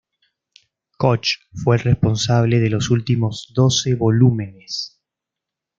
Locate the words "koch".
0.97-1.41